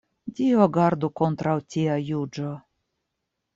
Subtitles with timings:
[0.37, 2.57] Dio gardu kontraŭ tia juĝo.